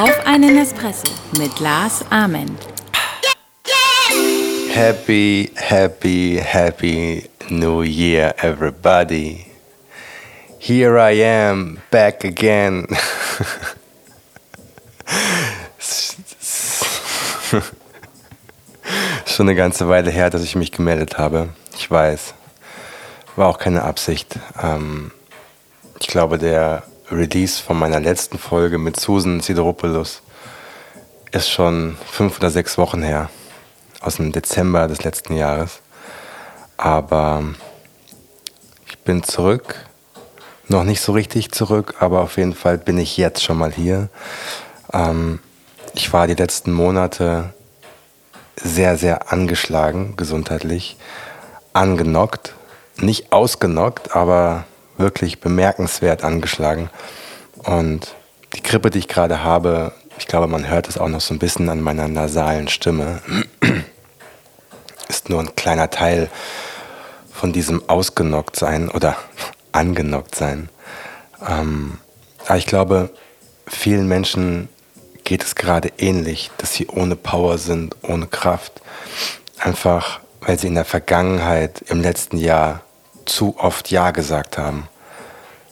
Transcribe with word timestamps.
Auf 0.00 0.26
einen 0.26 0.56
Espresso 0.58 1.08
mit 1.38 1.58
Lars 1.58 2.04
Ament. 2.10 2.58
Happy, 4.72 5.50
happy, 5.56 6.40
happy 6.40 7.28
New 7.50 7.82
Year, 7.82 8.32
everybody. 8.38 9.46
Here 10.60 10.96
I 10.98 11.22
am, 11.24 11.78
back 11.90 12.24
again. 12.24 12.86
Schon 19.26 19.48
eine 19.48 19.56
ganze 19.56 19.88
Weile 19.88 20.10
her, 20.10 20.30
dass 20.30 20.42
ich 20.44 20.54
mich 20.54 20.70
gemeldet 20.70 21.18
habe. 21.18 21.48
Ich 21.74 21.90
weiß. 21.90 22.34
War 23.38 23.46
auch 23.46 23.58
keine 23.58 23.84
Absicht. 23.84 24.36
Ähm, 24.60 25.12
ich 26.00 26.08
glaube, 26.08 26.38
der 26.38 26.82
Release 27.08 27.62
von 27.62 27.78
meiner 27.78 28.00
letzten 28.00 28.36
Folge 28.36 28.78
mit 28.78 28.98
Susan 28.98 29.38
Sideropoulos 29.38 30.22
ist 31.30 31.48
schon 31.48 31.96
fünf 32.04 32.38
oder 32.38 32.50
sechs 32.50 32.78
Wochen 32.78 33.00
her, 33.00 33.30
aus 34.00 34.16
dem 34.16 34.32
Dezember 34.32 34.88
des 34.88 35.04
letzten 35.04 35.36
Jahres. 35.36 35.82
Aber 36.78 37.44
ich 38.88 38.98
bin 38.98 39.22
zurück, 39.22 39.86
noch 40.66 40.82
nicht 40.82 41.00
so 41.00 41.12
richtig 41.12 41.52
zurück, 41.52 41.94
aber 42.00 42.22
auf 42.22 42.38
jeden 42.38 42.56
Fall 42.56 42.76
bin 42.76 42.98
ich 42.98 43.16
jetzt 43.16 43.44
schon 43.44 43.58
mal 43.58 43.70
hier. 43.70 44.08
Ähm, 44.92 45.38
ich 45.94 46.12
war 46.12 46.26
die 46.26 46.34
letzten 46.34 46.72
Monate 46.72 47.54
sehr, 48.56 48.98
sehr 48.98 49.30
angeschlagen, 49.30 50.16
gesundheitlich, 50.16 50.96
angenockt, 51.72 52.54
nicht 53.00 53.32
ausgenockt, 53.32 54.14
aber 54.14 54.64
wirklich 54.96 55.40
bemerkenswert 55.40 56.24
angeschlagen. 56.24 56.90
Und 57.56 58.14
die 58.54 58.62
Grippe, 58.62 58.90
die 58.90 58.98
ich 58.98 59.08
gerade 59.08 59.42
habe, 59.42 59.92
ich 60.18 60.26
glaube, 60.26 60.46
man 60.48 60.68
hört 60.68 60.88
es 60.88 60.98
auch 60.98 61.08
noch 61.08 61.20
so 61.20 61.34
ein 61.34 61.38
bisschen 61.38 61.68
an 61.68 61.80
meiner 61.80 62.08
nasalen 62.08 62.68
Stimme, 62.68 63.20
ist 65.08 65.28
nur 65.28 65.40
ein 65.40 65.54
kleiner 65.54 65.90
Teil 65.90 66.28
von 67.32 67.52
diesem 67.52 67.88
ausgenockt 67.88 68.56
sein 68.56 68.88
oder 68.88 69.16
angenockt 69.72 70.34
sein. 70.34 70.68
Ähm, 71.46 71.98
aber 72.46 72.58
ich 72.58 72.66
glaube, 72.66 73.10
vielen 73.66 74.08
Menschen 74.08 74.68
geht 75.22 75.44
es 75.44 75.54
gerade 75.54 75.92
ähnlich, 75.98 76.50
dass 76.58 76.72
sie 76.72 76.88
ohne 76.88 77.14
Power 77.14 77.58
sind, 77.58 77.94
ohne 78.02 78.26
Kraft. 78.26 78.80
Einfach, 79.58 80.20
weil 80.40 80.58
sie 80.58 80.66
in 80.66 80.74
der 80.74 80.84
Vergangenheit, 80.84 81.82
im 81.88 82.00
letzten 82.00 82.38
Jahr 82.38 82.82
zu 83.28 83.56
oft 83.58 83.90
Ja 83.90 84.10
gesagt 84.10 84.58
haben, 84.58 84.88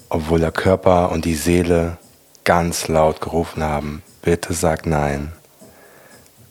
obwohl 0.08 0.40
der 0.40 0.52
Körper 0.52 1.10
und 1.10 1.24
die 1.24 1.34
Seele 1.34 1.98
ganz 2.44 2.88
laut 2.88 3.20
gerufen 3.20 3.62
haben, 3.62 4.02
bitte 4.22 4.54
sag 4.54 4.86
Nein, 4.86 5.32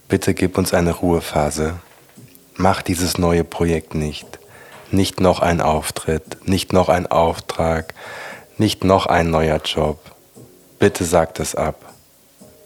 bitte 0.07 0.33
gib 0.33 0.57
uns 0.57 0.73
eine 0.73 0.91
Ruhephase, 0.91 1.75
mach 2.55 2.81
dieses 2.81 3.17
neue 3.17 3.43
Projekt 3.43 3.95
nicht, 3.95 4.39
nicht 4.91 5.19
noch 5.19 5.39
ein 5.39 5.61
Auftritt, 5.61 6.47
nicht 6.47 6.73
noch 6.73 6.89
ein 6.89 7.07
Auftrag, 7.07 7.93
nicht 8.57 8.83
noch 8.83 9.05
ein 9.05 9.29
neuer 9.29 9.61
Job, 9.63 9.99
bitte 10.79 11.05
sag 11.05 11.33
das 11.35 11.55
ab, 11.55 11.93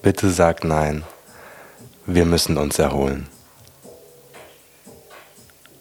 bitte 0.01 0.29
sag 0.29 0.63
Nein, 0.63 1.03
wir 2.05 2.25
müssen 2.25 2.57
uns 2.57 2.79
erholen. 2.79 3.27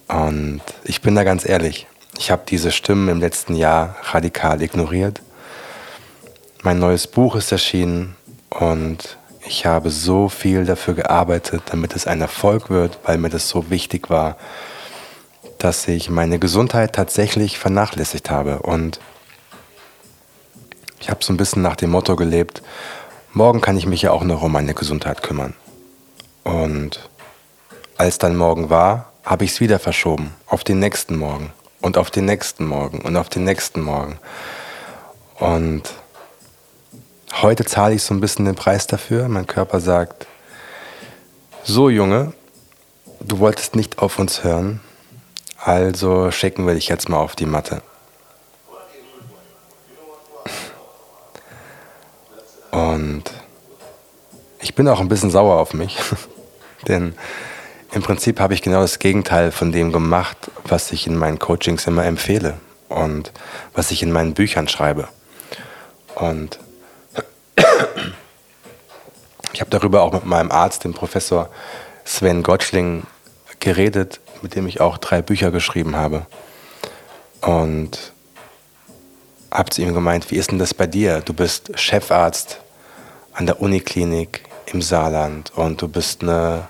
Und 0.07 0.61
ich 0.83 1.01
bin 1.01 1.13
da 1.13 1.23
ganz 1.23 1.47
ehrlich, 1.47 1.87
ich 2.19 2.31
habe 2.31 2.43
diese 2.45 2.73
Stimmen 2.73 3.07
im 3.07 3.21
letzten 3.21 3.55
Jahr 3.55 3.95
radikal 4.11 4.61
ignoriert. 4.61 5.21
Mein 6.63 6.77
neues 6.77 7.07
Buch 7.07 7.37
ist 7.37 7.53
erschienen 7.53 8.17
und 8.49 9.17
ich 9.47 9.65
habe 9.65 9.89
so 9.89 10.27
viel 10.27 10.65
dafür 10.65 10.95
gearbeitet, 10.95 11.63
damit 11.67 11.95
es 11.95 12.07
ein 12.07 12.19
Erfolg 12.19 12.69
wird, 12.69 12.99
weil 13.05 13.17
mir 13.17 13.29
das 13.29 13.47
so 13.47 13.69
wichtig 13.69 14.09
war, 14.09 14.35
dass 15.59 15.87
ich 15.87 16.09
meine 16.09 16.39
Gesundheit 16.39 16.93
tatsächlich 16.93 17.57
vernachlässigt 17.57 18.29
habe. 18.29 18.59
Und 18.59 18.99
ich 20.99 21.09
habe 21.09 21.23
so 21.23 21.31
ein 21.31 21.37
bisschen 21.37 21.61
nach 21.61 21.77
dem 21.77 21.91
Motto 21.91 22.17
gelebt, 22.17 22.61
morgen 23.31 23.61
kann 23.61 23.77
ich 23.77 23.85
mich 23.85 24.01
ja 24.01 24.11
auch 24.11 24.25
noch 24.25 24.41
um 24.41 24.51
meine 24.51 24.73
Gesundheit 24.73 25.23
kümmern. 25.23 25.53
Und 26.43 27.09
als 27.95 28.17
dann 28.17 28.35
morgen 28.35 28.69
war, 28.69 29.13
habe 29.23 29.45
ich 29.45 29.51
es 29.51 29.61
wieder 29.61 29.79
verschoben 29.79 30.33
auf 30.47 30.65
den 30.65 30.79
nächsten 30.79 31.15
Morgen 31.15 31.53
und 31.81 31.97
auf 31.97 32.11
den 32.11 32.25
nächsten 32.25 32.65
Morgen 32.65 33.01
und 33.01 33.15
auf 33.15 33.29
den 33.29 33.43
nächsten 33.43 33.81
Morgen. 33.81 34.19
Und 35.39 35.83
heute 37.41 37.65
zahle 37.65 37.95
ich 37.95 38.03
so 38.03 38.13
ein 38.13 38.19
bisschen 38.19 38.45
den 38.45 38.55
Preis 38.55 38.87
dafür. 38.87 39.27
Mein 39.29 39.47
Körper 39.47 39.79
sagt, 39.79 40.27
so 41.63 41.89
Junge, 41.89 42.33
du 43.19 43.39
wolltest 43.39 43.75
nicht 43.75 43.99
auf 43.99 44.19
uns 44.19 44.43
hören, 44.43 44.81
also 45.57 46.31
schicken 46.31 46.65
wir 46.67 46.73
dich 46.73 46.87
jetzt 46.87 47.09
mal 47.09 47.17
auf 47.17 47.35
die 47.35 47.45
Matte. 47.45 47.81
Und 52.71 53.23
ich 54.59 54.75
bin 54.75 54.87
auch 54.87 54.99
ein 54.99 55.09
bisschen 55.09 55.31
sauer 55.31 55.57
auf 55.57 55.73
mich, 55.73 55.97
denn 56.87 57.15
im 57.91 58.01
Prinzip 58.01 58.39
habe 58.39 58.53
ich 58.53 58.61
genau 58.61 58.81
das 58.81 58.99
Gegenteil 58.99 59.51
von 59.51 59.71
dem 59.71 59.91
gemacht, 59.91 60.37
was 60.65 60.91
ich 60.91 61.07
in 61.07 61.15
meinen 61.17 61.39
Coachings 61.39 61.87
immer 61.87 62.05
empfehle 62.05 62.57
und 62.87 63.31
was 63.73 63.91
ich 63.91 64.03
in 64.03 64.11
meinen 64.11 64.33
Büchern 64.33 64.67
schreibe. 64.67 65.07
Und 66.15 66.59
ich 69.53 69.61
habe 69.61 69.71
darüber 69.71 70.01
auch 70.01 70.13
mit 70.13 70.25
meinem 70.25 70.51
Arzt, 70.51 70.83
dem 70.83 70.93
Professor 70.93 71.49
Sven 72.05 72.43
Gottschling, 72.43 73.03
geredet, 73.59 74.21
mit 74.41 74.55
dem 74.55 74.67
ich 74.67 74.79
auch 74.79 74.97
drei 74.97 75.21
Bücher 75.21 75.51
geschrieben 75.51 75.95
habe. 75.95 76.25
Und 77.41 78.13
habe 79.51 79.69
zu 79.69 79.81
ihm 79.81 79.93
gemeint, 79.93 80.31
wie 80.31 80.35
ist 80.35 80.51
denn 80.51 80.59
das 80.59 80.73
bei 80.73 80.87
dir? 80.87 81.21
Du 81.21 81.33
bist 81.33 81.77
Chefarzt 81.77 82.59
an 83.33 83.45
der 83.45 83.61
Uniklinik 83.61 84.43
im 84.67 84.81
Saarland 84.81 85.51
und 85.55 85.81
du 85.81 85.87
bist 85.87 86.21
eine 86.21 86.67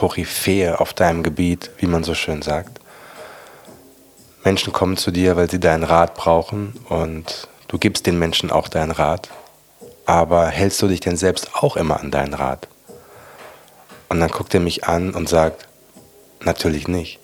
Koryphäe 0.00 0.80
auf 0.80 0.94
deinem 0.94 1.22
Gebiet, 1.22 1.70
wie 1.76 1.86
man 1.86 2.04
so 2.04 2.14
schön 2.14 2.40
sagt. 2.40 2.80
Menschen 4.44 4.72
kommen 4.72 4.96
zu 4.96 5.10
dir, 5.10 5.36
weil 5.36 5.50
sie 5.50 5.60
deinen 5.60 5.82
Rat 5.84 6.14
brauchen 6.14 6.72
und 6.88 7.48
du 7.68 7.76
gibst 7.76 8.06
den 8.06 8.18
Menschen 8.18 8.50
auch 8.50 8.68
deinen 8.68 8.92
Rat. 8.92 9.28
Aber 10.06 10.46
hältst 10.46 10.80
du 10.80 10.88
dich 10.88 11.00
denn 11.00 11.18
selbst 11.18 11.54
auch 11.54 11.76
immer 11.76 12.00
an 12.00 12.10
deinen 12.10 12.32
Rat? 12.32 12.66
Und 14.08 14.20
dann 14.20 14.30
guckt 14.30 14.54
er 14.54 14.60
mich 14.60 14.84
an 14.84 15.12
und 15.12 15.28
sagt, 15.28 15.68
natürlich 16.40 16.88
nicht. 16.88 17.18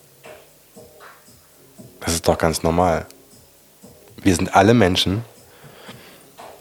Das 2.00 2.12
ist 2.12 2.28
doch 2.28 2.36
ganz 2.36 2.62
normal. 2.62 3.06
Wir 4.20 4.36
sind 4.36 4.54
alle 4.54 4.74
Menschen 4.74 5.24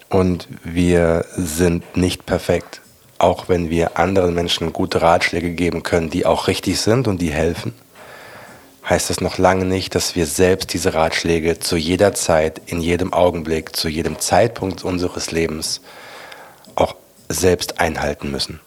und 0.07 0.47
wir 0.63 1.25
sind 1.35 1.97
nicht 1.97 2.25
perfekt 2.25 2.79
auch 3.17 3.47
wenn 3.47 3.69
wir 3.69 3.97
anderen 3.97 4.33
Menschen 4.33 4.73
gute 4.73 5.01
Ratschläge 5.01 5.51
geben 5.51 5.83
können, 5.83 6.09
die 6.09 6.25
auch 6.25 6.47
richtig 6.47 6.81
sind 6.81 7.07
und 7.07 7.21
die 7.21 7.31
helfen, 7.31 7.73
heißt 8.87 9.09
das 9.09 9.21
noch 9.21 9.37
lange 9.37 9.65
nicht, 9.65 9.95
dass 9.95 10.15
wir 10.15 10.25
selbst 10.25 10.73
diese 10.73 10.93
Ratschläge 10.93 11.59
zu 11.59 11.75
jeder 11.75 12.13
Zeit, 12.13 12.61
in 12.65 12.81
jedem 12.81 13.13
Augenblick, 13.13 13.75
zu 13.75 13.89
jedem 13.89 14.19
Zeitpunkt 14.19 14.83
unseres 14.83 15.31
Lebens 15.31 15.81
auch 16.75 16.95
selbst 17.29 17.79
einhalten 17.79 18.31
müssen 18.31 18.59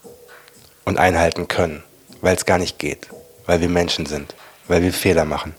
und 0.85 0.99
einhalten 0.99 1.47
können, 1.47 1.85
weil 2.21 2.35
es 2.35 2.47
gar 2.47 2.59
nicht 2.59 2.79
geht, 2.79 3.09
weil 3.47 3.61
wir 3.61 3.69
Menschen 3.69 4.07
sind, 4.07 4.35
weil 4.67 4.83
wir 4.83 4.93
Fehler 4.93 5.25
machen. 5.25 5.55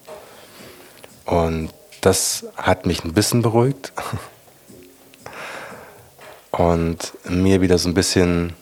Und 1.25 1.69
das 2.01 2.45
hat 2.57 2.85
mich 2.85 3.03
ein 3.03 3.13
bisschen 3.13 3.41
beruhigt 3.41 3.93
und 6.51 7.13
mir 7.23 7.61
wieder 7.61 7.77
so 7.77 7.87
ein 7.87 7.93
bisschen 7.93 8.53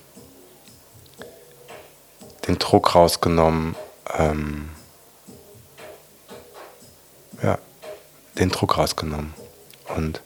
den 2.47 2.59
Druck 2.59 2.95
rausgenommen, 2.95 3.75
ähm, 4.17 4.69
ja, 7.41 7.57
den 8.37 8.49
Druck 8.49 8.77
rausgenommen. 8.77 9.33
Und 9.95 10.21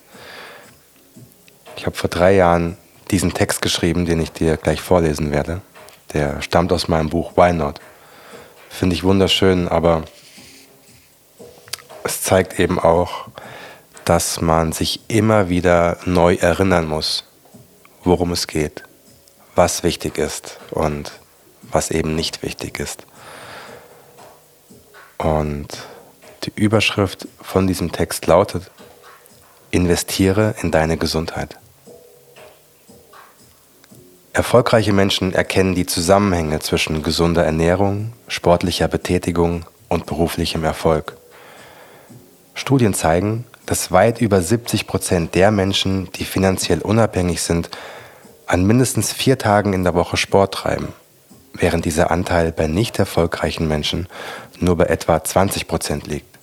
ich 1.76 1.86
habe 1.86 1.96
vor 1.96 2.10
drei 2.10 2.34
Jahren 2.36 2.78
diesen 3.10 3.34
Text 3.34 3.62
geschrieben, 3.62 4.06
den 4.06 4.22
ich 4.22 4.32
dir 4.32 4.58
gleich 4.58 4.82
vorlesen 4.82 5.32
werde. 5.32 5.62
Der 6.14 6.42
stammt 6.42 6.72
aus 6.72 6.88
meinem 6.88 7.10
Buch 7.10 7.36
Why 7.36 7.54
Not. 7.54 7.80
Finde 8.70 8.96
ich 8.96 9.04
wunderschön, 9.04 9.68
aber 9.68 10.04
es 12.04 12.22
zeigt 12.22 12.60
eben 12.60 12.80
auch, 12.80 13.28
dass 14.06 14.42
man 14.42 14.72
sich 14.72 15.02
immer 15.08 15.50
wieder 15.50 15.98
neu 16.06 16.36
erinnern 16.36 16.88
muss, 16.88 17.26
worum 18.04 18.32
es 18.32 18.48
geht, 18.48 18.84
was 19.56 19.84
wichtig 19.84 20.18
ist 20.18 20.60
und 20.72 21.12
was 21.72 21.92
eben 21.92 22.16
nicht 22.16 22.44
wichtig 22.44 22.80
ist. 22.80 23.06
Und 25.18 25.68
die 26.44 26.54
Überschrift 26.56 27.28
von 27.42 27.68
diesem 27.68 27.92
Text 27.92 28.26
lautet, 28.28 28.72
Investiere 29.70 30.56
in 30.62 30.72
deine 30.72 30.98
Gesundheit. 30.98 31.58
Erfolgreiche 34.34 34.94
Menschen 34.94 35.34
erkennen 35.34 35.76
die 35.76 35.86
Zusammenhänge 35.86 36.60
zwischen 36.60 37.04
gesunder 37.04 37.44
Ernährung, 37.44 38.14
sportlicher 38.28 38.88
Betätigung 38.88 39.66
und 39.90 40.06
beruflichem 40.06 40.64
Erfolg. 40.64 41.18
Studien 42.54 42.94
zeigen, 42.94 43.46
dass 43.66 43.92
weit 43.92 44.22
über 44.22 44.42
70 44.42 44.88
Prozent 44.88 45.36
der 45.36 45.52
Menschen, 45.52 46.12
die 46.14 46.26
finanziell 46.26 46.80
unabhängig 46.80 47.42
sind, 47.42 47.70
an 48.48 48.66
mindestens 48.66 49.14
vier 49.14 49.38
Tagen 49.38 49.74
in 49.74 49.84
der 49.84 49.96
Woche 49.96 50.18
Sport 50.18 50.54
treiben, 50.54 50.90
während 51.54 51.86
dieser 51.86 52.12
Anteil 52.12 52.52
bei 52.52 52.68
nicht 52.68 53.00
erfolgreichen 53.00 53.68
Menschen 53.68 54.08
nur 54.60 54.78
bei 54.78 54.86
etwa 54.86 55.24
20 55.24 55.68
Prozent 55.68 56.08
liegt. 56.08 56.40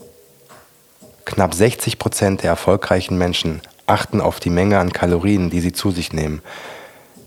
Knapp 1.24 1.54
60 1.54 1.98
Prozent 1.98 2.42
der 2.42 2.50
erfolgreichen 2.50 3.18
Menschen 3.18 3.60
achten 3.86 4.20
auf 4.20 4.40
die 4.40 4.50
Menge 4.50 4.78
an 4.78 4.92
Kalorien, 4.92 5.50
die 5.50 5.60
sie 5.60 5.72
zu 5.72 5.90
sich 5.90 6.12
nehmen, 6.12 6.42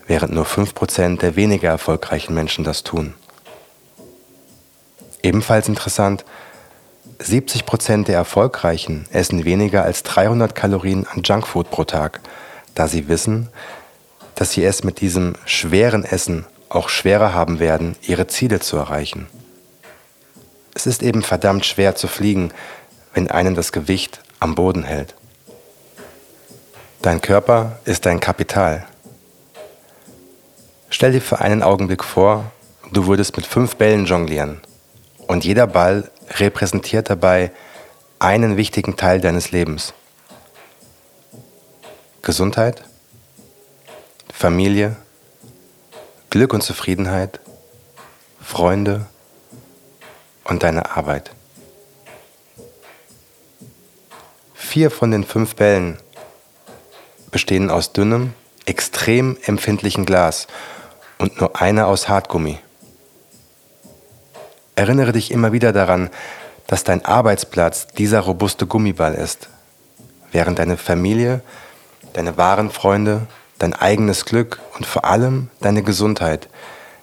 während 0.08 0.34
nur 0.34 0.46
5 0.46 0.74
Prozent 0.74 1.22
der 1.22 1.36
weniger 1.36 1.70
erfolgreichen 1.70 2.34
Menschen 2.34 2.64
das 2.64 2.84
tun. 2.84 3.14
Ebenfalls 5.24 5.68
interessant, 5.68 6.26
70 7.20 7.66
Prozent 7.66 8.08
der 8.08 8.16
Erfolgreichen 8.16 9.06
essen 9.12 9.46
weniger 9.46 9.84
als 9.84 10.02
300 10.04 10.56
Kalorien 10.56 11.06
an 11.06 11.22
Junkfood 11.24 11.70
pro 11.70 11.84
Tag, 11.84 12.20
da 12.74 12.88
sie 12.88 13.08
wissen, 13.08 13.50
dass 14.34 14.54
sie 14.54 14.64
es 14.64 14.84
mit 14.84 15.02
diesem 15.02 15.36
schweren 15.46 16.04
Essen 16.04 16.46
auch 16.72 16.88
schwerer 16.88 17.34
haben 17.34 17.60
werden, 17.60 17.96
ihre 18.02 18.28
Ziele 18.28 18.60
zu 18.60 18.78
erreichen. 18.78 19.28
Es 20.74 20.86
ist 20.86 21.04
eben 21.04 21.22
verdammt 21.22 21.66
schwer 21.66 21.96
zu 21.96 22.08
fliegen, 22.08 22.54
wenn 23.14 23.30
einen 23.30 23.56
das 23.56 23.74
Gewicht 23.74 24.22
am 24.40 24.56
Boden 24.56 24.84
hält. 24.84 25.14
Dein 27.02 27.20
Körper 27.20 27.80
ist 27.84 28.06
dein 28.06 28.22
Kapital. 28.22 28.86
Stell 30.90 31.12
dir 31.12 31.22
für 31.22 31.40
einen 31.40 31.62
Augenblick 31.62 32.04
vor, 32.04 32.52
du 32.94 33.08
würdest 33.08 33.36
mit 33.36 33.46
fünf 33.46 33.76
Bällen 33.76 34.06
jonglieren 34.06 34.62
und 35.28 35.44
jeder 35.44 35.68
Ball 35.68 36.10
repräsentiert 36.30 37.10
dabei 37.10 37.52
einen 38.20 38.56
wichtigen 38.56 38.96
Teil 38.96 39.20
deines 39.20 39.52
Lebens. 39.52 39.94
Gesundheit, 42.22 42.84
Familie, 44.32 44.96
Glück 46.32 46.54
und 46.54 46.62
Zufriedenheit, 46.62 47.42
Freunde 48.42 49.06
und 50.46 50.64
deine 50.64 50.96
Arbeit. 50.96 51.32
Vier 54.54 54.92
von 54.92 55.12
den 55.12 55.26
fünf 55.26 55.58
Bällen 55.58 55.98
bestehen 57.32 57.70
aus 57.70 57.92
dünnem, 57.92 58.34
extrem 58.66 59.38
empfindlichem 59.44 60.06
Glas 60.06 60.48
und 61.18 61.42
nur 61.42 61.62
einer 61.62 61.88
aus 61.88 62.08
Hartgummi. 62.08 62.60
Erinnere 64.76 65.12
dich 65.12 65.32
immer 65.32 65.52
wieder 65.52 65.74
daran, 65.74 66.10
dass 66.66 66.86
dein 66.86 67.04
Arbeitsplatz 67.04 67.88
dieser 67.88 68.22
robuste 68.22 68.68
Gummiball 68.68 69.16
ist, 69.16 69.50
während 70.32 70.60
deine 70.60 70.78
Familie, 70.78 71.42
deine 72.14 72.38
wahren 72.38 72.72
Freunde, 72.72 73.28
dein 73.62 73.74
eigenes 73.74 74.26
Glück 74.26 74.60
und 74.78 74.86
vor 74.86 75.06
allem 75.06 75.50
deine 75.60 75.84
Gesundheit 75.84 76.50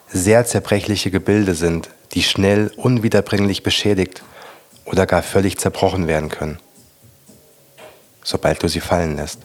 sehr 0.08 0.46
zerbrechliche 0.46 1.10
Gebilde 1.10 1.54
sind, 1.54 1.90
die 2.12 2.22
schnell 2.22 2.72
unwiederbringlich 2.76 3.62
beschädigt 3.62 4.22
oder 4.84 5.06
gar 5.06 5.22
völlig 5.22 5.58
zerbrochen 5.58 6.06
werden 6.06 6.30
können 6.30 6.58
sobald 8.28 8.62
du 8.62 8.68
sie 8.68 8.80
fallen 8.80 9.16
lässt. 9.16 9.40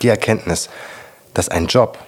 Die 0.00 0.08
Erkenntnis, 0.08 0.70
dass 1.34 1.48
ein 1.48 1.66
Job, 1.66 1.98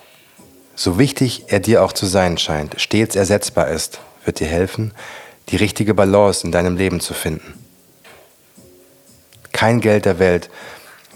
so 0.77 0.97
wichtig 0.97 1.47
er 1.49 1.59
dir 1.59 1.83
auch 1.83 1.93
zu 1.93 2.07
sein 2.07 2.39
scheint, 2.39 2.81
stets 2.81 3.17
ersetzbar 3.17 3.69
ist, 3.69 4.01
wird 4.25 4.39
dir 4.39 4.47
helfen, 4.47 4.95
die 5.49 5.57
richtige 5.57 5.93
Balance 5.93 6.47
in 6.47 6.53
deinem 6.53 6.77
Leben 6.77 7.01
zu 7.01 7.15
finden. 7.15 7.55
Kein 9.51 9.81
Geld 9.81 10.05
der 10.05 10.21
Welt 10.21 10.49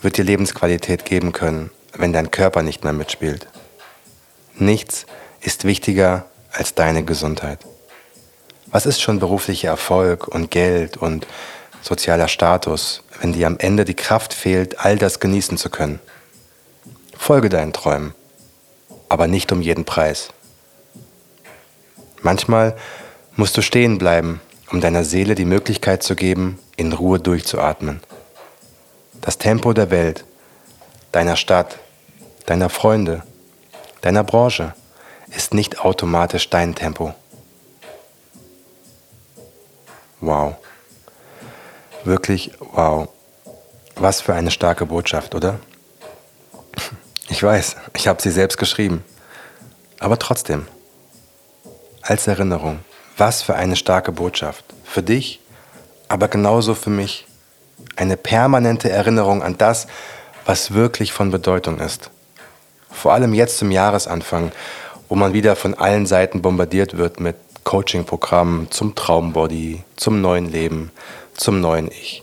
wird 0.03 0.17
dir 0.17 0.25
Lebensqualität 0.25 1.05
geben 1.05 1.33
können, 1.33 1.71
wenn 1.95 2.13
dein 2.13 2.31
Körper 2.31 2.63
nicht 2.63 2.85
mehr 2.85 2.93
mitspielt. 2.93 3.49
Nichts 4.55 5.07
ist 5.41 5.65
wichtiger 5.65 6.27
als 6.53 6.75
deine 6.75 7.05
Gesundheit. 7.05 7.61
Was 8.67 8.87
ist 8.87 9.01
schon 9.01 9.19
beruflicher 9.19 9.69
Erfolg 9.69 10.29
und 10.29 10.51
Geld 10.51 10.97
und 10.97 11.27
sozialer 11.87 12.29
Status, 12.29 13.03
wenn 13.21 13.33
dir 13.33 13.47
am 13.47 13.59
Ende 13.59 13.85
die 13.85 13.95
Kraft 13.95 14.35
fehlt, 14.35 14.81
all 14.81 14.99
das 14.99 15.21
genießen 15.21 15.57
zu 15.57 15.71
können. 15.71 16.01
Folge 17.17 17.49
deinen 17.49 17.73
Träumen, 17.73 18.15
aber 19.09 19.27
nicht 19.27 19.53
um 19.53 19.63
jeden 19.63 19.85
Preis. 19.85 20.31
Manchmal 22.23 22.77
musst 23.37 23.57
du 23.57 23.63
stehen 23.63 23.99
bleiben, 23.99 24.41
um 24.71 24.81
deiner 24.81 25.05
Seele 25.05 25.35
die 25.35 25.45
Möglichkeit 25.45 26.03
zu 26.03 26.17
geben, 26.17 26.59
in 26.77 26.93
Ruhe 26.93 27.21
durchzuatmen. 27.21 28.01
Das 29.21 29.39
Tempo 29.39 29.73
der 29.73 29.91
Welt, 29.91 30.25
deiner 31.13 31.37
Stadt, 31.37 31.79
deiner 32.47 32.69
Freunde, 32.69 33.23
deiner 34.03 34.25
Branche 34.25 34.75
ist 35.37 35.53
nicht 35.53 35.81
automatisch 35.81 36.49
dein 36.51 36.75
Tempo. 36.75 37.15
Wow. 40.21 40.57
Wirklich, 42.05 42.53
wow. 42.73 43.09
Was 43.97 44.21
für 44.21 44.35
eine 44.35 44.51
starke 44.51 44.87
Botschaft, 44.87 45.35
oder? 45.35 45.59
Ich 47.29 47.43
weiß, 47.43 47.77
ich 47.95 48.07
habe 48.09 48.23
sie 48.23 48.31
selbst 48.31 48.59
geschrieben. 48.59 49.05
Aber 49.99 50.19
trotzdem, 50.19 50.67
als 52.03 52.27
Erinnerung, 52.27 52.81
was 53.17 53.43
für 53.43 53.57
eine 53.57 53.77
starke 53.77 54.13
Botschaft. 54.13 54.65
Für 54.85 55.03
dich, 55.03 55.41
aber 56.09 56.29
genauso 56.29 56.75
für 56.75 56.91
mich. 56.91 57.27
Eine 57.95 58.17
permanente 58.17 58.91
Erinnerung 58.91 59.43
an 59.43 59.57
das, 59.57 59.87
was 60.45 60.73
wirklich 60.73 61.13
von 61.13 61.31
Bedeutung 61.31 61.79
ist. 61.79 62.11
Vor 62.91 63.13
allem 63.13 63.35
jetzt 63.35 63.59
zum 63.59 63.71
Jahresanfang, 63.71 64.53
wo 65.09 65.15
man 65.15 65.33
wieder 65.33 65.55
von 65.55 65.75
allen 65.75 66.07
Seiten 66.07 66.43
bombardiert 66.43 66.97
wird 66.97 67.21
mit 67.21 67.37
Coaching-Programmen 67.65 68.71
zum 68.71 68.95
Traumbody, 68.95 69.83
zum 69.97 70.21
neuen 70.21 70.51
Leben, 70.51 70.91
zum 71.35 71.61
neuen 71.61 71.91
Ich. 71.91 72.23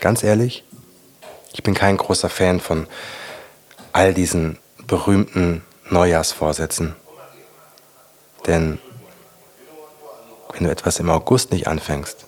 Ganz 0.00 0.22
ehrlich, 0.22 0.64
ich 1.52 1.62
bin 1.62 1.74
kein 1.74 1.96
großer 1.96 2.28
Fan 2.28 2.60
von 2.60 2.86
all 3.92 4.14
diesen 4.14 4.58
berühmten 4.86 5.62
Neujahrsvorsätzen. 5.90 6.96
Denn 8.46 8.78
wenn 10.52 10.64
du 10.64 10.70
etwas 10.70 10.98
im 10.98 11.10
August 11.10 11.52
nicht 11.52 11.66
anfängst 11.66 12.24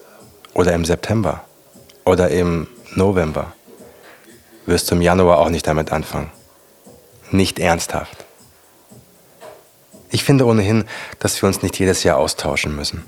oder 0.52 0.72
im 0.72 0.84
September 0.84 1.44
oder 2.04 2.30
im 2.30 2.66
November, 2.94 3.52
wirst 4.66 4.90
du 4.90 4.94
im 4.94 5.02
Januar 5.02 5.38
auch 5.38 5.48
nicht 5.48 5.66
damit 5.66 5.92
anfangen. 5.92 6.30
Nicht 7.30 7.58
ernsthaft. 7.58 8.24
Ich 10.10 10.22
finde 10.22 10.46
ohnehin, 10.46 10.84
dass 11.18 11.40
wir 11.42 11.48
uns 11.48 11.62
nicht 11.62 11.78
jedes 11.78 12.04
Jahr 12.04 12.18
austauschen 12.18 12.76
müssen. 12.76 13.04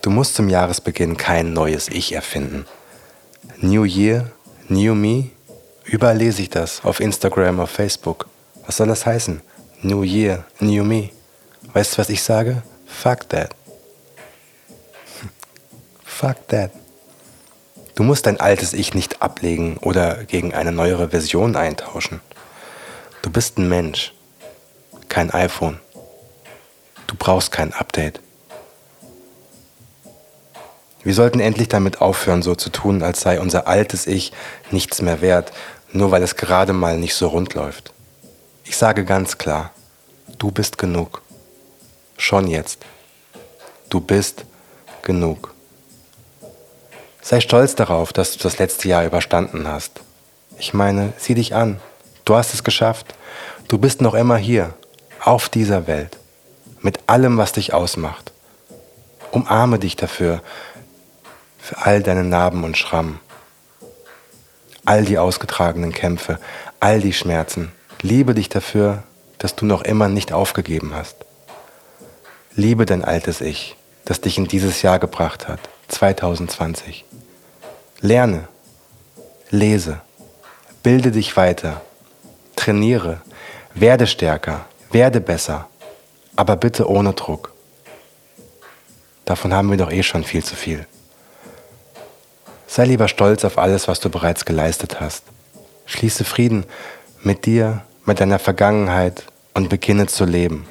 Du 0.00 0.10
musst 0.10 0.34
zum 0.34 0.48
Jahresbeginn 0.48 1.16
kein 1.16 1.52
neues 1.52 1.88
Ich 1.88 2.12
erfinden. 2.12 2.64
New 3.60 3.84
Year, 3.84 4.30
New 4.68 4.94
Me, 4.94 5.30
überall 5.84 6.16
lese 6.16 6.42
ich 6.42 6.50
das, 6.50 6.84
auf 6.84 7.00
Instagram, 7.00 7.60
auf 7.60 7.70
Facebook. 7.70 8.28
Was 8.66 8.76
soll 8.76 8.86
das 8.86 9.04
heißen? 9.04 9.42
New 9.82 10.02
Year, 10.02 10.44
New 10.60 10.84
Me. 10.84 11.10
Weißt 11.72 11.94
du, 11.94 11.98
was 11.98 12.08
ich 12.08 12.22
sage? 12.22 12.62
Fuck 12.86 13.28
that. 13.28 13.54
Fuck 16.04 16.48
that. 16.48 16.70
Du 17.98 18.04
musst 18.04 18.26
dein 18.26 18.38
altes 18.38 18.74
Ich 18.74 18.94
nicht 18.94 19.22
ablegen 19.22 19.76
oder 19.78 20.22
gegen 20.22 20.54
eine 20.54 20.70
neuere 20.70 21.08
Version 21.08 21.56
eintauschen. 21.56 22.20
Du 23.22 23.30
bist 23.30 23.58
ein 23.58 23.68
Mensch, 23.68 24.14
kein 25.08 25.32
iPhone. 25.32 25.80
Du 27.08 27.16
brauchst 27.18 27.50
kein 27.50 27.72
Update. 27.72 28.20
Wir 31.02 31.12
sollten 31.12 31.40
endlich 31.40 31.66
damit 31.66 32.00
aufhören, 32.00 32.42
so 32.42 32.54
zu 32.54 32.70
tun, 32.70 33.02
als 33.02 33.20
sei 33.22 33.40
unser 33.40 33.66
altes 33.66 34.06
Ich 34.06 34.32
nichts 34.70 35.02
mehr 35.02 35.20
wert, 35.20 35.50
nur 35.90 36.12
weil 36.12 36.22
es 36.22 36.36
gerade 36.36 36.72
mal 36.72 36.98
nicht 36.98 37.16
so 37.16 37.26
rund 37.26 37.54
läuft. 37.54 37.92
Ich 38.62 38.76
sage 38.76 39.04
ganz 39.04 39.38
klar, 39.38 39.72
du 40.38 40.52
bist 40.52 40.78
genug. 40.78 41.20
Schon 42.16 42.46
jetzt. 42.46 42.78
Du 43.90 43.98
bist 44.00 44.44
genug. 45.02 45.52
Sei 47.30 47.42
stolz 47.42 47.74
darauf, 47.74 48.14
dass 48.14 48.32
du 48.32 48.38
das 48.42 48.56
letzte 48.56 48.88
Jahr 48.88 49.04
überstanden 49.04 49.68
hast. 49.68 50.00
Ich 50.58 50.72
meine, 50.72 51.12
sieh 51.18 51.34
dich 51.34 51.54
an. 51.54 51.78
Du 52.24 52.34
hast 52.34 52.54
es 52.54 52.64
geschafft. 52.64 53.14
Du 53.68 53.76
bist 53.76 54.00
noch 54.00 54.14
immer 54.14 54.38
hier, 54.38 54.72
auf 55.20 55.50
dieser 55.50 55.86
Welt, 55.86 56.16
mit 56.80 57.00
allem, 57.06 57.36
was 57.36 57.52
dich 57.52 57.74
ausmacht. 57.74 58.32
Umarme 59.30 59.78
dich 59.78 59.94
dafür, 59.94 60.40
für 61.58 61.76
all 61.84 62.02
deine 62.02 62.24
Narben 62.24 62.64
und 62.64 62.78
Schrammen. 62.78 63.20
all 64.86 65.04
die 65.04 65.18
ausgetragenen 65.18 65.92
Kämpfe, 65.92 66.38
all 66.80 67.02
die 67.02 67.12
Schmerzen. 67.12 67.72
Liebe 68.00 68.32
dich 68.32 68.48
dafür, 68.48 69.02
dass 69.36 69.54
du 69.54 69.66
noch 69.66 69.82
immer 69.82 70.08
nicht 70.08 70.32
aufgegeben 70.32 70.94
hast. 70.94 71.16
Liebe 72.54 72.86
dein 72.86 73.04
altes 73.04 73.42
Ich, 73.42 73.76
das 74.06 74.22
dich 74.22 74.38
in 74.38 74.48
dieses 74.48 74.80
Jahr 74.80 74.98
gebracht 74.98 75.46
hat, 75.46 75.60
2020. 75.88 77.04
Lerne, 78.00 78.48
lese, 79.50 80.00
bilde 80.82 81.10
dich 81.10 81.36
weiter, 81.36 81.80
trainiere, 82.56 83.20
werde 83.74 84.06
stärker, 84.06 84.66
werde 84.90 85.20
besser, 85.20 85.68
aber 86.36 86.56
bitte 86.56 86.88
ohne 86.88 87.14
Druck. 87.14 87.52
Davon 89.24 89.52
haben 89.52 89.70
wir 89.70 89.76
doch 89.76 89.90
eh 89.90 90.02
schon 90.02 90.24
viel 90.24 90.44
zu 90.44 90.54
viel. 90.56 90.86
Sei 92.66 92.84
lieber 92.84 93.08
stolz 93.08 93.44
auf 93.44 93.58
alles, 93.58 93.88
was 93.88 94.00
du 94.00 94.10
bereits 94.10 94.44
geleistet 94.44 95.00
hast. 95.00 95.24
Schließe 95.86 96.24
Frieden 96.24 96.64
mit 97.22 97.46
dir, 97.46 97.82
mit 98.04 98.20
deiner 98.20 98.38
Vergangenheit 98.38 99.24
und 99.54 99.68
beginne 99.68 100.06
zu 100.06 100.24
leben. 100.24 100.66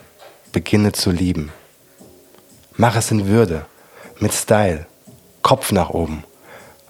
Beginne 0.52 0.92
zu 0.92 1.12
lieben. 1.12 1.52
Mach 2.76 2.96
es 2.96 3.12
in 3.12 3.28
Würde, 3.28 3.66
mit 4.20 4.34
Style, 4.34 4.86
Kopf 5.48 5.72
nach 5.72 5.92
oben, 5.92 6.26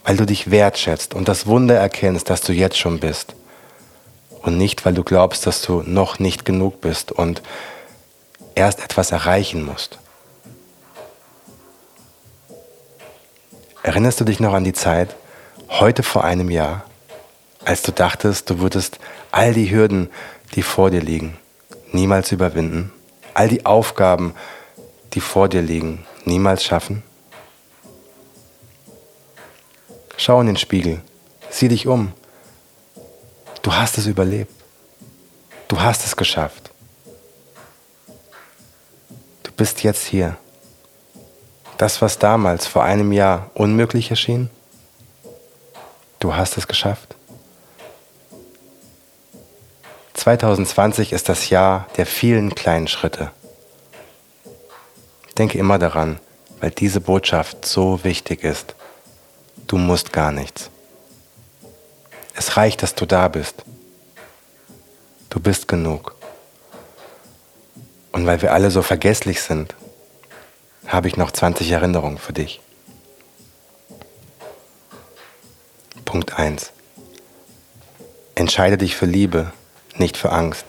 weil 0.04 0.18
du 0.18 0.26
dich 0.26 0.50
wertschätzt 0.50 1.14
und 1.14 1.28
das 1.28 1.46
Wunder 1.46 1.76
erkennst, 1.76 2.28
dass 2.32 2.42
du 2.42 2.54
jetzt 2.54 2.80
schon 2.80 3.00
bist. 3.00 3.36
Und 4.42 4.58
nicht, 4.58 4.84
weil 4.84 4.96
du 4.96 5.04
glaubst, 5.04 5.46
dass 5.46 5.62
du 5.62 5.84
noch 5.86 6.18
nicht 6.18 6.44
genug 6.44 6.82
bist 6.82 7.12
und 7.12 7.44
erst 8.56 8.80
etwas 8.84 9.12
erreichen 9.12 9.64
musst. 9.64 10.00
Erinnerst 13.84 14.20
du 14.20 14.24
dich 14.24 14.40
noch 14.40 14.56
an 14.56 14.64
die 14.64 14.74
Zeit, 14.74 15.16
heute 15.70 16.02
vor 16.02 16.24
einem 16.24 16.50
Jahr, 16.50 16.84
als 17.64 17.84
du 17.84 17.92
dachtest, 17.92 18.50
du 18.50 18.58
würdest 18.58 18.98
all 19.32 19.54
die 19.54 19.70
Hürden, 19.70 20.10
die 20.56 20.64
vor 20.64 20.90
dir 20.90 21.04
liegen, 21.04 21.38
niemals 21.92 22.32
überwinden, 22.32 22.92
all 23.36 23.50
die 23.50 23.68
Aufgaben, 23.68 24.34
die 25.14 25.22
vor 25.22 25.48
dir 25.48 25.62
liegen, 25.62 26.08
niemals 26.26 26.64
schaffen? 26.64 27.04
Schau 30.20 30.42
in 30.42 30.48
den 30.48 30.58
Spiegel, 30.58 31.02
sieh 31.52 31.68
dich 31.68 31.86
um. 31.86 32.12
Du 33.62 33.74
hast 33.74 34.00
es 34.00 34.08
überlebt. 34.08 34.52
Du 35.68 35.80
hast 35.80 36.06
es 36.06 36.16
geschafft. 36.16 36.72
Du 39.44 39.52
bist 39.52 39.84
jetzt 39.84 40.06
hier. 40.06 40.38
Das, 41.78 42.02
was 42.02 42.18
damals 42.18 42.66
vor 42.66 42.84
einem 42.84 43.12
Jahr 43.12 43.52
unmöglich 43.54 44.10
erschien, 44.10 44.50
du 46.20 46.36
hast 46.36 46.58
es 46.58 46.68
geschafft. 46.68 47.16
2020 50.16 51.14
ist 51.14 51.30
das 51.30 51.50
Jahr 51.52 51.86
der 51.98 52.08
vielen 52.08 52.56
kleinen 52.56 52.88
Schritte. 52.88 53.32
Denke 55.38 55.60
immer 55.60 55.78
daran, 55.78 56.20
weil 56.60 56.72
diese 56.72 57.02
Botschaft 57.02 57.66
so 57.66 58.04
wichtig 58.04 58.44
ist. 58.44 58.77
Du 59.68 59.78
musst 59.78 60.14
gar 60.14 60.32
nichts. 60.32 60.70
Es 62.34 62.56
reicht, 62.56 62.84
dass 62.84 62.96
du 62.96 63.06
da 63.06 63.28
bist. 63.28 63.64
Du 65.30 65.42
bist 65.42 65.68
genug. 65.68 66.16
Und 68.14 68.26
weil 68.26 68.42
wir 68.42 68.54
alle 68.54 68.72
so 68.72 68.82
vergesslich 68.82 69.42
sind, 69.42 69.76
habe 70.88 71.10
ich 71.10 71.18
noch 71.18 71.32
20 71.32 71.70
Erinnerungen 71.70 72.18
für 72.18 72.32
dich. 72.32 72.62
Punkt 76.06 76.34
1. 76.34 76.72
Entscheide 78.36 78.78
dich 78.78 78.96
für 78.96 79.06
Liebe, 79.06 79.52
nicht 79.98 80.16
für 80.16 80.32
Angst. 80.32 80.66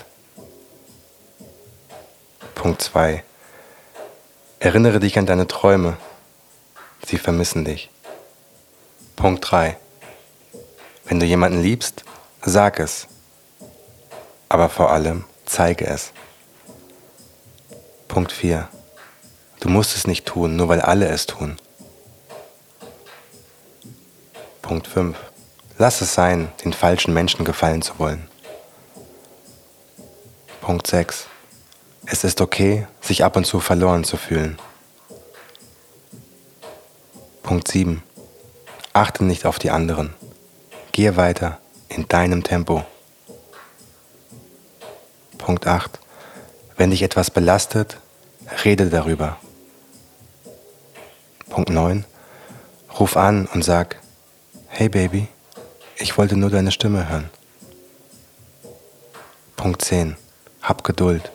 Punkt 2.56 2.82
2. 2.82 3.22
Erinnere 4.58 4.98
dich 4.98 5.16
an 5.18 5.26
deine 5.26 5.46
Träume. 5.46 5.96
Sie 7.06 7.16
vermissen 7.16 7.64
dich. 7.64 7.90
Punkt 9.18 9.50
3. 9.50 9.76
Wenn 11.06 11.18
du 11.18 11.26
jemanden 11.26 11.60
liebst, 11.60 12.04
sag 12.40 12.78
es. 12.78 13.08
Aber 14.48 14.68
vor 14.68 14.92
allem 14.92 15.24
zeige 15.44 15.88
es. 15.88 16.12
Punkt 18.06 18.30
4. 18.30 18.68
Du 19.58 19.70
musst 19.70 19.96
es 19.96 20.06
nicht 20.06 20.24
tun, 20.24 20.54
nur 20.54 20.68
weil 20.68 20.80
alle 20.80 21.08
es 21.08 21.26
tun. 21.26 21.56
Punkt 24.62 24.86
5. 24.86 25.16
Lass 25.78 26.00
es 26.00 26.14
sein, 26.14 26.52
den 26.64 26.72
falschen 26.72 27.12
Menschen 27.12 27.44
gefallen 27.44 27.82
zu 27.82 27.98
wollen. 27.98 28.28
Punkt 30.60 30.86
6. 30.86 31.26
Es 32.06 32.22
ist 32.22 32.40
okay, 32.40 32.86
sich 33.00 33.24
ab 33.24 33.34
und 33.34 33.46
zu 33.46 33.58
verloren 33.58 34.04
zu 34.04 34.16
fühlen. 34.16 34.60
Punkt 37.42 37.66
7. 37.66 38.04
Achte 38.98 39.24
nicht 39.24 39.46
auf 39.46 39.60
die 39.60 39.70
anderen. 39.70 40.12
Gehe 40.90 41.16
weiter 41.16 41.60
in 41.88 42.08
deinem 42.08 42.42
Tempo. 42.42 42.84
Punkt 45.38 45.68
8. 45.68 46.00
Wenn 46.76 46.90
dich 46.90 47.02
etwas 47.02 47.30
belastet, 47.30 47.98
rede 48.64 48.90
darüber. 48.90 49.36
Punkt 51.48 51.70
9. 51.70 52.06
Ruf 52.98 53.16
an 53.16 53.46
und 53.46 53.62
sag, 53.62 54.00
hey 54.66 54.88
Baby, 54.88 55.28
ich 55.94 56.18
wollte 56.18 56.36
nur 56.36 56.50
deine 56.50 56.72
Stimme 56.72 57.08
hören. 57.08 57.30
Punkt 59.54 59.82
10. 59.82 60.16
Hab 60.60 60.82
Geduld. 60.82 61.30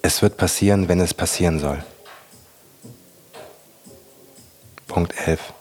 Es 0.00 0.22
wird 0.22 0.38
passieren, 0.38 0.88
wenn 0.88 1.00
es 1.00 1.12
passieren 1.12 1.60
soll. 1.60 1.84
Punkt 4.86 5.12
11. 5.26 5.52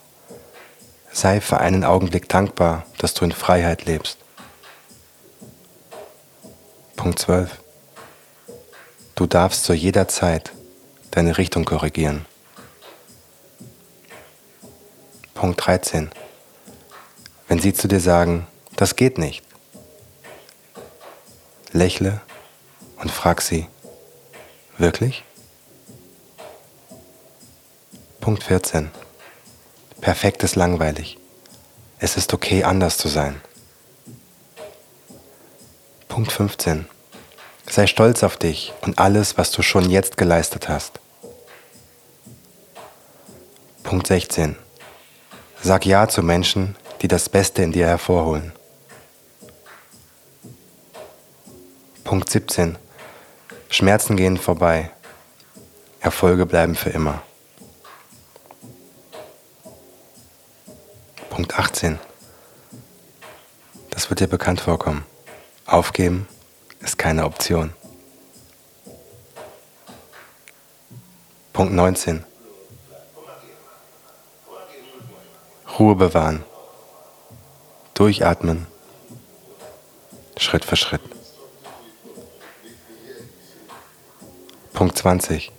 Sei 1.15 1.39
für 1.41 1.60
einen 1.60 1.84
Augenblick 1.84 2.27
dankbar, 2.27 2.88
dass 2.98 3.13
du 3.13 3.24
in 3.24 3.32
Freiheit 3.32 3.86
lebst. 3.86 4.17
Punkt 6.96 7.20
12. 7.20 7.62
Du 9.13 9.27
darfst 9.27 9.63
zu 9.63 9.74
jeder 9.74 10.08
Zeit 10.08 10.51
deine 11.12 11.38
Richtung 11.38 11.65
korrigieren. 11.65 12.25
Punkt 15.36 15.63
13. 15.63 16.10
Wenn 17.48 17.60
sie 17.60 17.74
zu 17.74 17.88
dir 17.88 18.00
sagen, 18.00 18.48
das 18.75 18.96
geht 18.96 19.20
nicht, 19.20 19.46
lächle 21.74 22.22
und 22.98 23.12
frag 23.12 23.41
sie, 23.43 23.67
wirklich? 24.79 25.24
Punkt 28.20 28.43
14. 28.43 28.89
Perfekt 30.04 30.44
ist 30.44 30.58
langweilig. 30.58 31.18
Es 31.98 32.18
ist 32.18 32.34
okay, 32.34 32.66
anders 32.66 32.98
zu 32.98 33.08
sein. 33.08 33.40
Punkt 36.10 36.30
15. 36.30 36.90
Sei 37.70 37.88
stolz 37.88 38.22
auf 38.22 38.36
dich 38.36 38.74
und 38.82 39.00
alles, 39.00 39.38
was 39.38 39.52
du 39.52 39.62
schon 39.62 39.90
jetzt 39.90 40.18
geleistet 40.18 40.68
hast. 40.68 41.00
Punkt 43.84 44.08
16. 44.08 44.58
Sag 45.62 45.86
Ja 45.86 46.10
zu 46.10 46.22
Menschen, 46.22 46.76
die 47.02 47.08
das 47.08 47.30
Beste 47.30 47.64
in 47.64 47.72
dir 47.72 47.88
hervorholen. 47.88 48.52
Punkt 52.04 52.30
17. 52.30 52.78
Schmerzen 53.70 54.18
gehen 54.18 54.36
vorbei. 54.36 54.92
Erfolge 56.02 56.46
bleiben 56.46 56.76
für 56.76 56.90
immer. 56.90 57.24
Punkt 61.44 61.60
18. 61.60 62.00
Das 63.90 64.10
wird 64.10 64.22
dir 64.22 64.28
bekannt 64.28 64.62
vorkommen. 64.62 65.04
Aufgeben 65.66 66.26
ist 66.80 66.98
keine 66.98 67.26
Option. 67.26 67.74
Punkt 71.52 71.74
19. 71.74 72.24
Ruhe 75.78 75.96
bewahren. 75.96 76.46
Durchatmen. 77.94 78.66
Schritt 80.38 80.64
für 80.64 80.78
Schritt. 80.78 81.02
Punkt 84.72 84.98
20. 84.98 85.52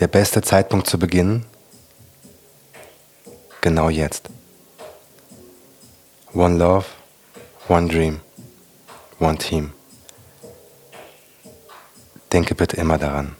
Der 0.00 0.08
beste 0.08 0.42
Zeitpunkt 0.42 0.88
zu 0.88 0.98
beginnen? 0.98 1.46
Genau 3.64 3.88
jetzt. 3.88 4.28
One 6.34 6.58
Love, 6.58 6.84
One 7.66 7.88
Dream, 7.88 8.20
One 9.18 9.38
Team. 9.38 9.72
Denke 12.30 12.54
bitte 12.54 12.76
immer 12.76 12.98
daran. 12.98 13.36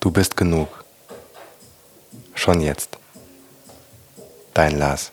Du 0.00 0.10
bist 0.10 0.38
genug. 0.38 0.86
Schon 2.34 2.62
jetzt. 2.62 2.96
Dein 4.54 4.78
Lars. 4.78 5.12